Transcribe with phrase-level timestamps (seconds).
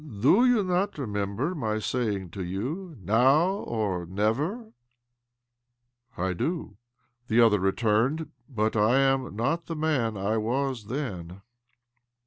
[0.19, 4.71] Do you not remember my say ing to you, 'Now or never
[6.17, 6.77] '?""I do,"
[7.27, 10.85] the other returned." But I am not the man I then was.